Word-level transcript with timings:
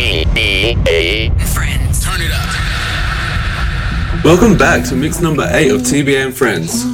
Friends. 0.00 2.00
Turn 2.02 2.22
it 2.22 2.32
up. 2.32 4.24
Welcome 4.24 4.56
back 4.56 4.82
to 4.88 4.96
mix 4.96 5.20
number 5.20 5.46
8 5.46 5.72
of 5.72 5.82
TBA 5.82 6.24
and 6.24 6.34
Friends. 6.34 6.86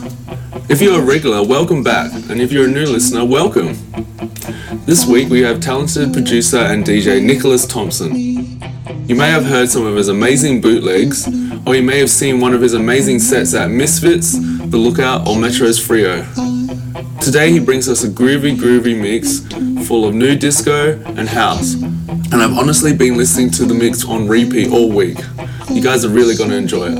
If 0.68 0.82
you're 0.82 1.00
a 1.00 1.04
regular, 1.04 1.46
welcome 1.46 1.84
back, 1.84 2.10
and 2.28 2.40
if 2.40 2.50
you're 2.50 2.64
a 2.64 2.68
new 2.68 2.84
listener, 2.84 3.24
welcome. 3.24 3.76
This 4.86 5.06
week 5.06 5.28
we 5.28 5.42
have 5.42 5.60
talented 5.60 6.14
producer 6.14 6.58
and 6.58 6.84
DJ 6.84 7.24
Nicholas 7.24 7.64
Thompson. 7.64 8.12
You 9.08 9.14
may 9.14 9.30
have 9.30 9.44
heard 9.44 9.68
some 9.68 9.86
of 9.86 9.94
his 9.94 10.08
amazing 10.08 10.60
bootlegs, 10.60 11.28
or 11.64 11.76
you 11.76 11.84
may 11.84 12.00
have 12.00 12.10
seen 12.10 12.40
one 12.40 12.54
of 12.54 12.60
his 12.60 12.74
amazing 12.74 13.20
sets 13.20 13.54
at 13.54 13.70
Misfits, 13.70 14.32
The 14.32 14.76
Lookout, 14.76 15.28
or 15.28 15.38
Metro's 15.38 15.78
Frio. 15.78 16.26
Today 17.20 17.52
he 17.52 17.60
brings 17.60 17.88
us 17.88 18.02
a 18.02 18.08
groovy, 18.08 18.56
groovy 18.56 19.00
mix 19.00 19.46
full 19.86 20.04
of 20.04 20.12
new 20.12 20.34
disco 20.34 21.00
and 21.04 21.28
house. 21.28 21.76
And 22.08 22.42
I've 22.42 22.56
honestly 22.56 22.94
been 22.94 23.16
listening 23.16 23.50
to 23.52 23.64
the 23.64 23.74
mix 23.74 24.04
on 24.04 24.28
repeat 24.28 24.70
all 24.70 24.90
week. 24.90 25.18
You 25.70 25.82
guys 25.82 26.04
are 26.04 26.08
really 26.08 26.36
going 26.36 26.50
to 26.50 26.56
enjoy 26.56 26.94
it. 26.94 26.98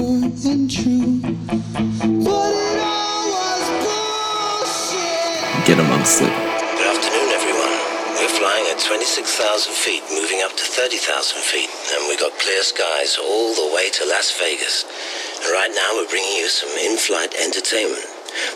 Get 5.63 5.79
amongst 5.79 6.23
it. 6.23 6.31
Good 6.79 6.91
afternoon, 6.91 7.31
everyone. 7.31 7.75
We're 8.19 8.35
flying 8.35 8.67
at 8.67 8.83
26,000 8.83 9.75
feet, 9.75 10.03
moving 10.11 10.43
up 10.43 10.51
to 10.59 10.65
30,000 10.65 11.39
feet, 11.39 11.71
and 11.95 12.09
we 12.09 12.17
got 12.19 12.37
clear 12.39 12.63
skies 12.63 13.17
all 13.23 13.55
the 13.55 13.75
way 13.75 13.91
to 13.91 14.07
Las 14.07 14.35
Vegas. 14.39 14.87
And 15.39 15.53
right 15.53 15.71
now, 15.71 15.91
we're 15.95 16.11
bringing 16.11 16.37
you 16.37 16.49
some 16.49 16.71
in-flight 16.83 17.35
entertainment. 17.39 18.07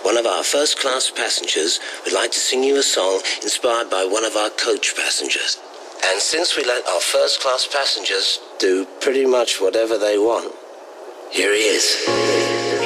One 0.03 0.17
of 0.17 0.27
our 0.27 0.43
first 0.43 0.81
class 0.81 1.11
passengers 1.11 1.79
would 2.05 2.13
like 2.13 2.33
to 2.33 2.41
sing 2.41 2.65
you 2.65 2.77
a 2.77 2.83
song 2.83 3.21
inspired 3.43 3.89
by 3.89 4.05
one 4.05 4.25
of 4.25 4.35
our 4.35 4.51
coach 4.51 4.97
passengers. 4.97 5.59
And 6.09 6.21
since 6.21 6.57
we 6.57 6.65
let 6.65 6.87
our 6.89 7.01
first 7.01 7.41
class 7.41 7.67
passengers 7.67 8.41
do 8.59 8.87
pretty 9.01 9.27
much 9.27 9.61
whatever 9.61 9.99
they 9.99 10.19
want, 10.19 10.55
here 11.31 11.53
he 11.53 11.61
is. 11.61 12.80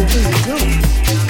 we 0.00 0.06
do. 0.44 1.29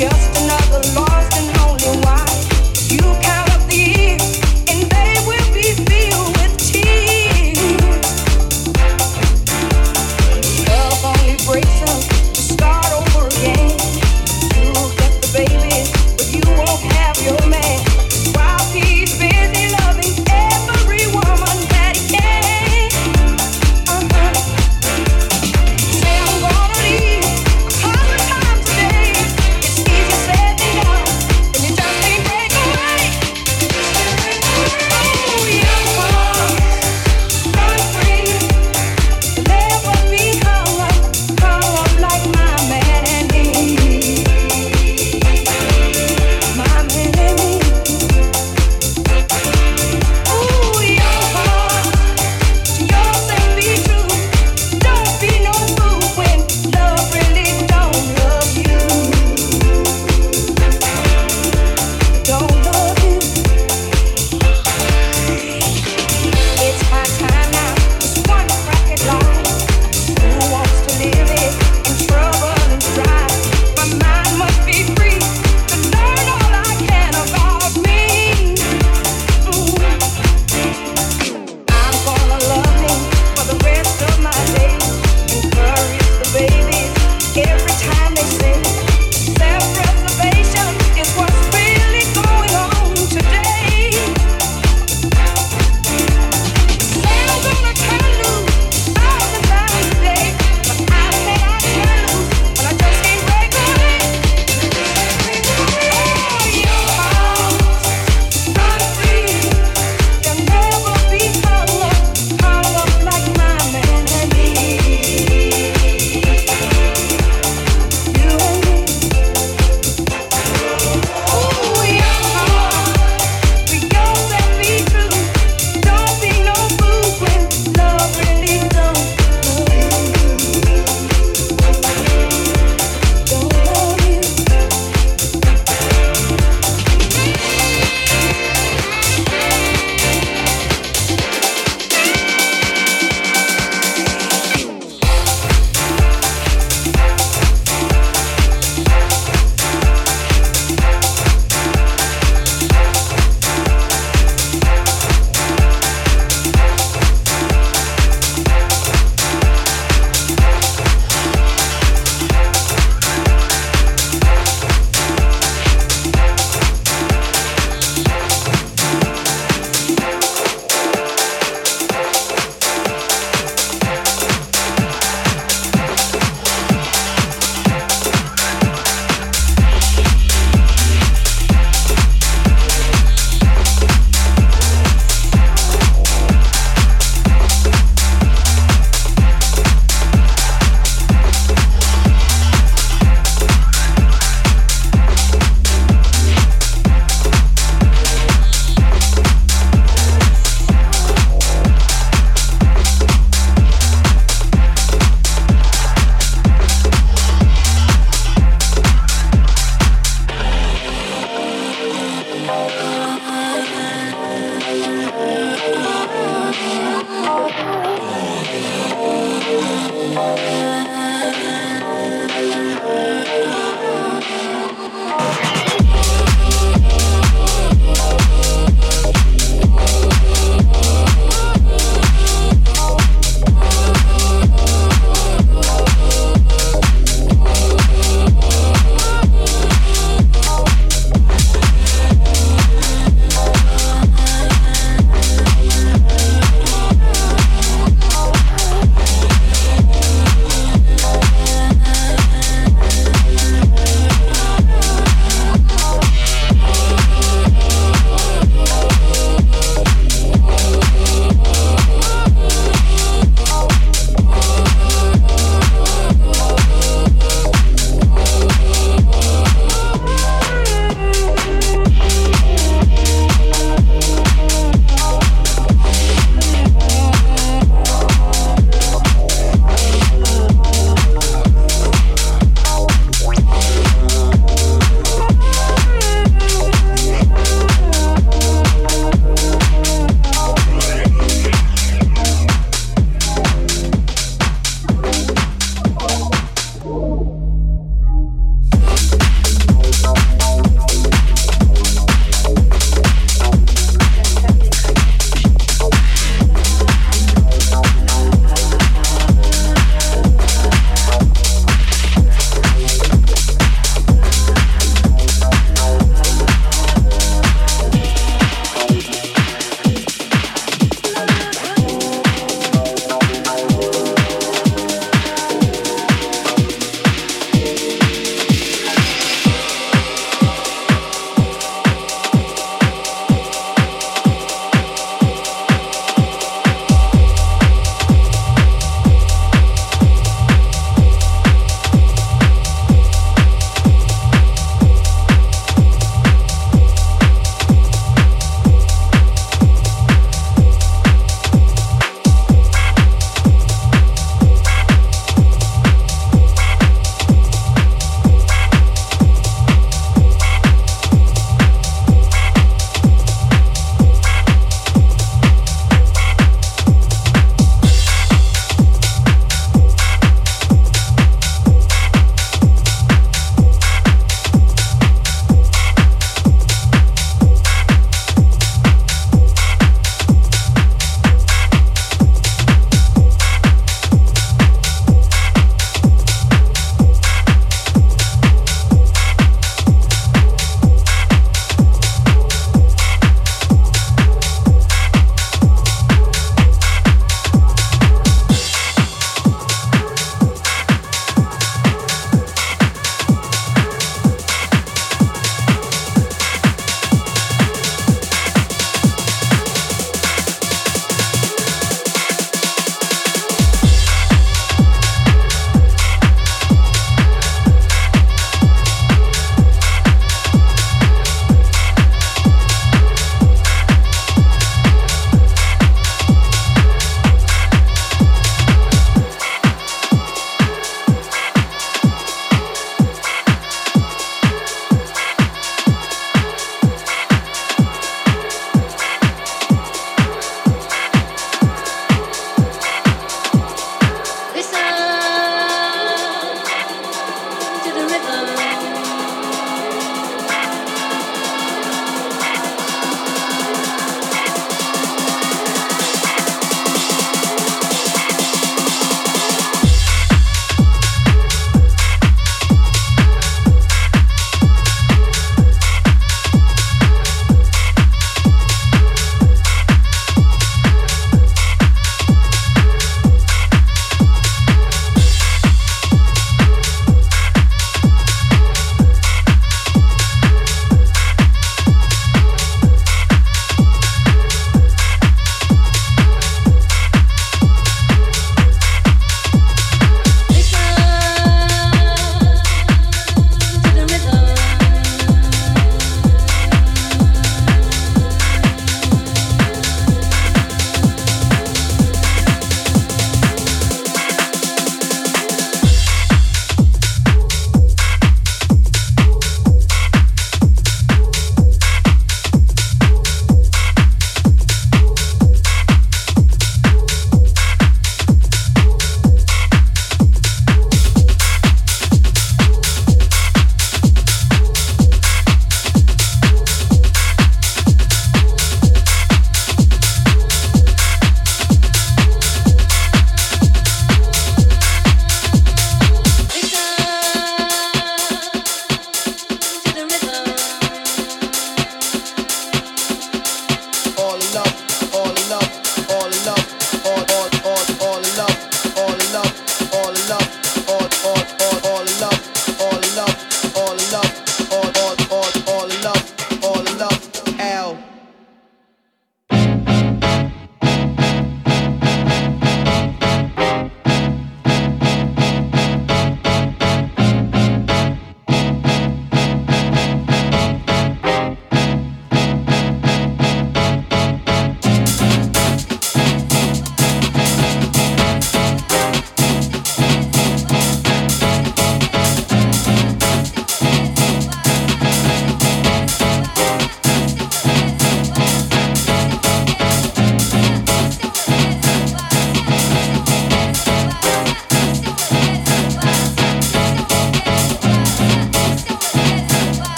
just 0.00 0.29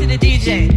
smoking 0.00 0.70